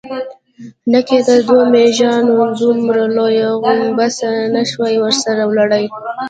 نه 0.91 0.99
کېده، 1.07 1.35
دوو 1.47 1.59
مېږيانو 1.73 2.37
دومره 2.59 3.03
لويه 3.15 3.49
غومبسه 3.61 4.29
نه 4.53 4.61
شوای 4.69 4.95
ورسره 4.99 5.41
وړلای. 5.45 5.85